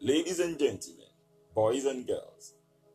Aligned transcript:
Ladies 0.00 0.38
and 0.38 0.56
gentlemen, 0.56 1.08
boys 1.56 1.84
and 1.84 2.06
girls, 2.06 2.54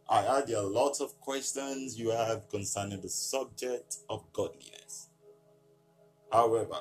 I 0.09 0.41
there 0.47 0.59
are 0.59 0.63
lots 0.63 1.01
of 1.01 1.19
questions 1.19 1.99
you 1.99 2.11
have 2.11 2.47
concerning 2.47 3.01
the 3.01 3.09
subject 3.09 3.97
of 4.09 4.31
godliness. 4.31 5.09
However, 6.31 6.77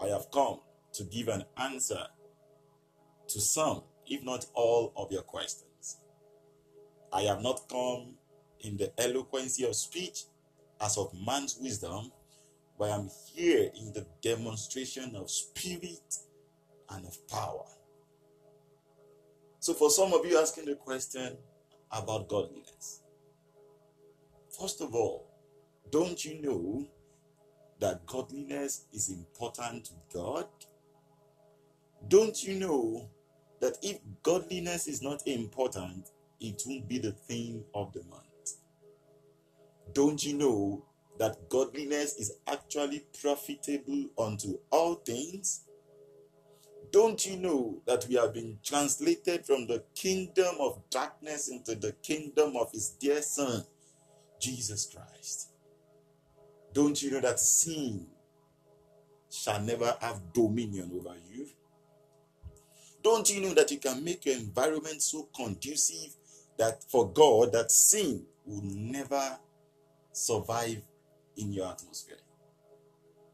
I 0.00 0.06
have 0.10 0.30
come 0.30 0.60
to 0.92 1.02
give 1.02 1.26
an 1.26 1.42
answer 1.56 2.06
to 3.26 3.40
some, 3.40 3.82
if 4.06 4.22
not 4.22 4.46
all, 4.54 4.92
of 4.96 5.10
your 5.10 5.22
questions. 5.22 5.98
I 7.12 7.22
have 7.22 7.42
not 7.42 7.68
come 7.68 8.14
in 8.60 8.76
the 8.76 8.92
eloquency 8.96 9.64
of 9.64 9.74
speech 9.74 10.22
as 10.80 10.96
of 10.96 11.12
man's 11.26 11.58
wisdom, 11.60 12.12
but 12.78 12.90
I 12.90 12.94
am 12.94 13.10
here 13.34 13.72
in 13.74 13.92
the 13.92 14.06
demonstration 14.22 15.16
of 15.16 15.28
spirit 15.28 16.14
and 16.90 17.04
of 17.04 17.26
power. 17.26 17.66
So, 19.62 19.74
for 19.74 19.90
some 19.90 20.12
of 20.12 20.26
you 20.26 20.36
asking 20.40 20.64
the 20.64 20.74
question 20.74 21.36
about 21.92 22.26
godliness, 22.26 23.02
first 24.50 24.80
of 24.80 24.92
all, 24.92 25.28
don't 25.92 26.24
you 26.24 26.42
know 26.42 26.88
that 27.78 28.04
godliness 28.04 28.86
is 28.92 29.08
important 29.10 29.84
to 29.84 29.92
God? 30.12 30.48
Don't 32.08 32.42
you 32.42 32.54
know 32.54 33.08
that 33.60 33.76
if 33.82 34.00
godliness 34.24 34.88
is 34.88 35.00
not 35.00 35.24
important, 35.28 36.10
it 36.40 36.60
won't 36.66 36.88
be 36.88 36.98
the 36.98 37.12
theme 37.12 37.62
of 37.72 37.92
the 37.92 38.02
month? 38.10 38.56
Don't 39.92 40.26
you 40.26 40.34
know 40.34 40.84
that 41.20 41.48
godliness 41.48 42.16
is 42.16 42.32
actually 42.48 43.04
profitable 43.20 44.06
unto 44.18 44.58
all 44.72 44.96
things? 44.96 45.68
Don't 46.92 47.24
you 47.24 47.38
know 47.38 47.80
that 47.86 48.06
we 48.06 48.16
have 48.16 48.34
been 48.34 48.58
translated 48.62 49.46
from 49.46 49.66
the 49.66 49.82
kingdom 49.94 50.56
of 50.60 50.78
darkness 50.90 51.48
into 51.48 51.74
the 51.74 51.92
kingdom 52.02 52.54
of 52.54 52.70
his 52.70 52.90
dear 52.90 53.22
son, 53.22 53.64
Jesus 54.38 54.92
Christ? 54.94 55.48
Don't 56.74 57.02
you 57.02 57.12
know 57.12 57.20
that 57.20 57.40
sin 57.40 58.06
shall 59.30 59.60
never 59.62 59.96
have 60.02 60.34
dominion 60.34 60.90
over 60.94 61.16
you? 61.30 61.48
Don't 63.02 63.28
you 63.34 63.40
know 63.40 63.54
that 63.54 63.70
you 63.70 63.78
can 63.78 64.04
make 64.04 64.26
your 64.26 64.36
environment 64.36 65.00
so 65.00 65.28
conducive 65.34 66.14
that 66.58 66.84
for 66.84 67.10
God 67.10 67.52
that 67.52 67.70
sin 67.70 68.26
will 68.44 68.62
never 68.62 69.38
survive 70.12 70.82
in 71.38 71.54
your 71.54 71.68
atmosphere? 71.68 72.18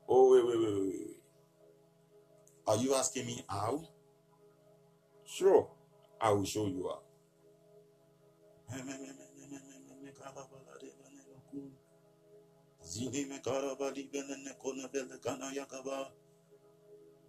Oh, 0.09 0.33
wait, 0.33 0.47
wait, 0.47 0.59
wait, 0.59 0.83
wait. 0.83 1.18
Are 2.69 2.77
you 2.77 2.95
asking 2.95 3.25
me 3.25 3.43
how? 3.49 3.83
Sure, 5.25 5.71
I 6.21 6.31
will 6.33 6.45
show 6.45 6.67
you 6.67 6.87
how. 6.87 7.01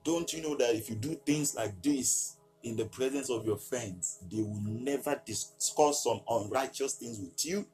Don't 0.03 0.33
you 0.33 0.41
know 0.41 0.55
that 0.57 0.75
if 0.75 0.89
you 0.89 0.95
do 0.95 1.15
things 1.25 1.55
like 1.55 1.81
this 1.81 2.35
in 2.63 2.75
the 2.75 2.85
presence 2.85 3.29
of 3.29 3.45
your 3.45 3.57
friends, 3.57 4.19
they 4.29 4.41
will 4.41 4.61
never 4.61 5.21
discuss 5.25 6.03
some 6.03 6.19
unrighteous 6.29 6.95
things 6.95 7.17
with 7.17 7.45
you? 7.45 7.65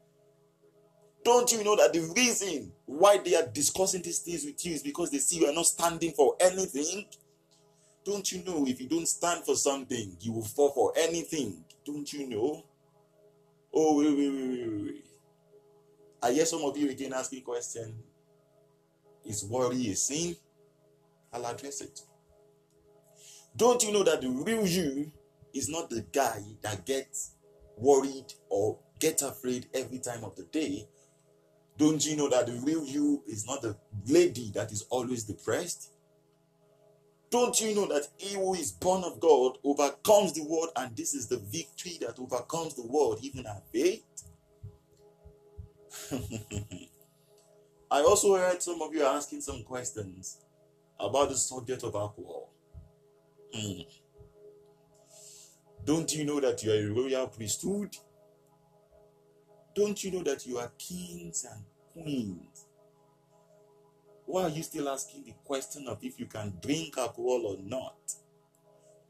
Don't 1.24 1.52
you 1.52 1.64
know 1.64 1.76
that 1.78 1.94
the 1.94 2.14
reason 2.16 2.72
why 2.86 3.18
they 3.18 3.34
are 3.34 3.48
discussing 3.48 4.04
these 4.04 4.20
things 4.20 4.46
with 4.46 4.64
you 4.64 4.76
is 4.76 4.84
because 4.84 5.10
they 5.10 5.18
see 5.18 5.40
you 5.40 5.48
are 5.48 5.54
not 5.54 5.66
standing 5.66 6.12
for 6.12 6.36
anything? 6.40 7.08
Don't 8.06 8.32
you 8.32 8.44
know 8.44 8.68
if 8.68 8.80
you 8.80 8.88
don't 8.88 9.08
stand 9.08 9.44
for 9.44 9.56
something, 9.56 10.16
you 10.22 10.32
will 10.32 10.44
fall 10.44 10.70
for 10.70 10.94
anything? 10.96 11.66
Don't 11.84 12.12
you 12.14 12.30
know? 12.30 12.64
Oh, 13.74 13.98
wait, 13.98 14.16
wait, 14.16 14.30
wait, 14.30 14.68
wait, 14.68 14.84
wait. 14.84 15.06
I 16.22 16.32
hear 16.32 16.46
some 16.46 16.62
of 16.62 16.78
you 16.78 16.90
again 16.90 17.14
asking 17.14 17.42
question. 17.42 17.96
Is 19.26 19.44
worry 19.44 19.90
a 19.90 19.96
sin? 19.96 20.36
I'll 21.34 21.48
address 21.48 21.82
it. 21.82 22.00
Don't 23.58 23.84
you 23.84 23.92
know 23.92 24.04
that 24.04 24.22
the 24.22 24.30
real 24.30 24.68
you 24.68 25.12
is 25.56 25.68
not 25.68 25.90
the 25.90 26.02
guy 26.14 26.42
that 26.62 26.86
gets 26.86 27.32
worried 27.76 28.32
or 28.50 28.78
get 29.00 29.24
afraid 29.24 29.66
every 29.74 29.98
time 29.98 30.24
of 30.24 30.36
the 30.36 30.44
day? 30.44 30.88
Don't 31.78 32.06
you 32.06 32.16
know 32.16 32.30
that 32.30 32.46
the 32.46 32.54
real 32.64 32.86
you 32.86 33.24
is 33.28 33.48
not 33.48 33.64
the 33.64 33.76
lady 34.08 34.52
that 34.54 34.72
is 34.72 34.86
always 34.92 35.24
depressed? 35.24 35.92
Don't 37.30 37.60
you 37.60 37.76
know 37.76 37.88
that 37.88 38.08
he 38.18 38.36
who 38.36 38.54
is 38.54 38.72
born 38.72 39.04
of 39.04 39.20
God 39.20 39.58
overcomes 39.64 40.34
the 40.34 40.44
world, 40.44 40.70
and 40.76 40.96
this 40.96 41.14
is 41.14 41.28
the 41.28 41.38
victory 41.38 41.98
that 42.02 42.20
overcomes 42.20 42.76
the 42.76 42.86
world, 42.86 43.20
even 43.22 43.46
our 43.46 43.62
faith? 43.74 44.04
I 47.92 48.02
also 48.02 48.36
heard 48.36 48.62
some 48.62 48.82
of 48.82 48.94
you 48.94 49.04
asking 49.04 49.42
some 49.42 49.64
questions 49.64 50.40
about 51.00 51.30
the 51.30 51.38
subject 51.38 51.84
of 51.84 51.96
alcohol. 51.96 52.52
Mm. 53.56 53.86
Don't 55.86 56.14
you 56.16 56.26
know 56.26 56.40
that 56.40 56.64
you 56.64 56.72
are 56.72 56.76
a 56.76 56.94
royal 56.94 57.28
priesthood? 57.28 57.96
Don't 59.76 60.04
you 60.04 60.12
know 60.12 60.24
that 60.24 60.46
you 60.46 60.58
are 60.58 60.72
kings 60.78 61.46
and 61.50 61.64
queens? 61.94 62.65
Why 64.26 64.44
are 64.44 64.50
you 64.50 64.64
still 64.64 64.90
asking 64.90 65.26
the 65.26 65.34
question 65.44 65.88
of 65.88 66.04
if 66.04 66.20
you 66.20 66.26
can 66.26 66.54
drink 66.62 66.98
alcohol 66.98 67.46
or 67.46 67.58
not? 67.62 67.96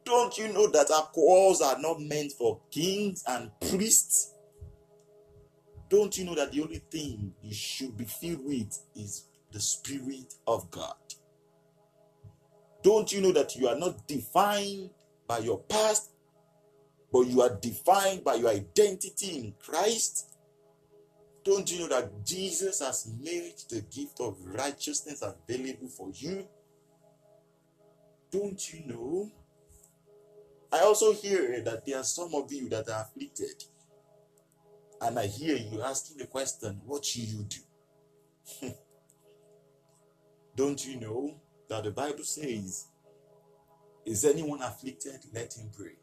Don't 0.03 0.37
you 0.37 0.51
know 0.53 0.67
that 0.67 0.91
alcohols 0.91 1.61
are 1.61 1.79
not 1.79 1.99
meant 2.01 2.33
for 2.33 2.61
kings 2.69 3.23
and 3.27 3.49
priests? 3.59 4.33
Don't 5.89 6.17
you 6.17 6.25
know 6.25 6.35
that 6.35 6.51
the 6.51 6.61
only 6.61 6.81
thing 6.91 7.33
you 7.41 7.53
should 7.53 7.95
be 7.97 8.05
filled 8.05 8.45
with 8.45 8.77
is 8.95 9.25
the 9.51 9.59
Spirit 9.59 10.33
of 10.45 10.69
God? 10.69 10.95
Don't 12.83 13.11
you 13.11 13.21
know 13.21 13.31
that 13.31 13.55
you 13.55 13.67
are 13.67 13.77
not 13.77 14.07
defined 14.07 14.91
by 15.27 15.39
your 15.39 15.59
past, 15.59 16.11
but 17.11 17.21
you 17.21 17.41
are 17.41 17.55
defined 17.59 18.23
by 18.23 18.35
your 18.35 18.49
identity 18.49 19.37
in 19.37 19.53
Christ? 19.59 20.34
Don't 21.45 21.71
you 21.71 21.81
know 21.81 21.87
that 21.89 22.25
Jesus 22.25 22.79
has 22.79 23.07
made 23.21 23.53
the 23.69 23.81
gift 23.81 24.19
of 24.19 24.35
righteousness 24.43 25.21
available 25.21 25.87
for 25.87 26.09
you? 26.11 26.47
Don't 28.31 28.73
you 28.73 28.87
know? 28.87 29.31
I 30.73 30.79
also 30.79 31.13
hear 31.13 31.61
that 31.61 31.85
there 31.85 31.99
are 31.99 32.03
some 32.03 32.33
of 32.33 32.51
you 32.51 32.67
that 32.69 32.89
are 32.89 33.03
afflicted. 33.03 33.63
And 34.99 35.19
I 35.19 35.27
hear 35.27 35.55
you 35.55 35.83
asking 35.83 36.17
the 36.17 36.25
question, 36.25 36.81
what 36.83 37.05
should 37.05 37.21
you 37.21 37.45
do? 38.61 38.73
Don't 40.55 40.83
you 40.83 40.99
know 40.99 41.35
that 41.69 41.83
the 41.83 41.91
Bible 41.91 42.23
says, 42.23 42.87
is 44.03 44.25
anyone 44.25 44.63
afflicted? 44.63 45.19
Let 45.31 45.53
him 45.53 45.69
pray. 45.77 45.97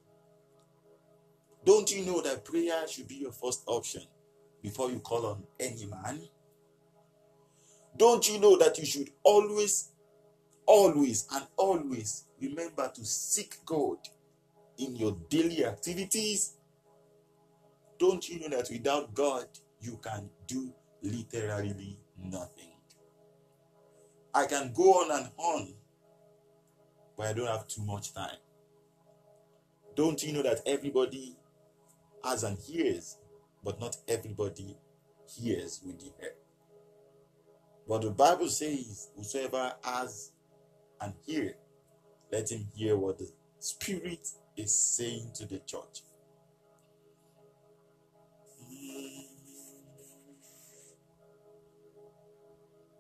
Don't 1.64 1.90
you 1.90 2.04
know 2.06 2.22
that 2.22 2.44
prayer 2.44 2.86
should 2.86 3.08
be 3.08 3.16
your 3.16 3.32
first 3.32 3.64
option? 3.66 4.02
Before 4.62 4.90
you 4.90 5.00
call 5.00 5.26
on 5.26 5.42
any 5.58 5.86
man? 5.86 6.20
Don't 7.96 8.28
you 8.28 8.38
know 8.40 8.56
that 8.56 8.78
you 8.78 8.86
should 8.86 9.10
always, 9.22 9.90
always, 10.66 11.26
and 11.32 11.46
always 11.56 12.24
remember 12.40 12.90
to 12.94 13.04
seek 13.04 13.56
God 13.66 13.98
in 14.78 14.96
your 14.96 15.16
daily 15.28 15.64
activities? 15.64 16.54
Don't 17.98 18.28
you 18.28 18.40
know 18.40 18.56
that 18.56 18.70
without 18.70 19.14
God, 19.14 19.46
you 19.80 19.98
can 20.02 20.30
do 20.46 20.72
literally 21.02 21.98
nothing? 22.18 22.70
I 24.34 24.46
can 24.46 24.72
go 24.72 25.02
on 25.02 25.10
and 25.10 25.30
on, 25.36 25.74
but 27.16 27.26
I 27.26 27.32
don't 27.34 27.46
have 27.46 27.68
too 27.68 27.82
much 27.84 28.14
time. 28.14 28.38
Don't 29.94 30.22
you 30.22 30.32
know 30.32 30.42
that 30.42 30.60
everybody 30.64 31.36
has 32.24 32.44
an 32.44 32.56
ears 32.70 33.18
but 33.64 33.80
not 33.80 33.96
everybody 34.08 34.76
hears 35.28 35.80
with 35.84 35.98
the 36.00 36.12
ear. 36.22 36.34
But 37.88 38.02
the 38.02 38.10
Bible 38.10 38.48
says, 38.48 39.10
Whosoever 39.16 39.74
has 39.84 40.32
and 41.00 41.14
hear, 41.26 41.54
let 42.30 42.50
him 42.50 42.66
hear 42.74 42.96
what 42.96 43.18
the 43.18 43.30
Spirit 43.58 44.28
is 44.56 44.74
saying 44.74 45.30
to 45.34 45.46
the 45.46 45.58
church. 45.60 46.02